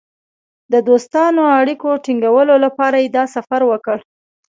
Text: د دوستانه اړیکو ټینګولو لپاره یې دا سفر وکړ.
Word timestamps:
د 0.73 0.73
دوستانه 0.87 1.41
اړیکو 1.59 1.87
ټینګولو 2.05 2.55
لپاره 2.65 2.97
یې 3.03 3.09
دا 3.17 3.23
سفر 3.35 3.61
وکړ. 3.71 3.97